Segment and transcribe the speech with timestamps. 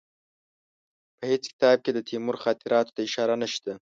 [1.17, 3.71] په هېڅ کتاب کې د تیمور خاطراتو ته اشاره نشته.